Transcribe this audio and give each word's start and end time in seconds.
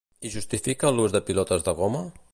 I 0.29 0.29
justifica 0.35 0.91
l'ús 0.95 1.13
de 1.17 1.23
pilotes 1.31 1.69
de 1.69 1.79
goma? 1.83 2.05